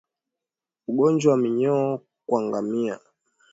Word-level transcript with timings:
Ugonjwa 0.87 1.31
wa 1.31 1.37
minyoo 1.37 1.99
kwa 2.27 2.41
ngamia 2.45 2.99